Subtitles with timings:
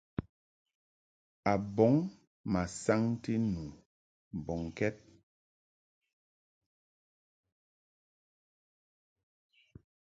[1.51, 1.93] A bɔŋ
[2.51, 3.63] ma saŋti nu
[4.37, 4.95] mbɔŋkɛd.